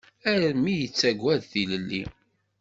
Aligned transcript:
Armi 0.31 0.73
yettaggad 0.81 1.41
tilelli. 1.51 2.03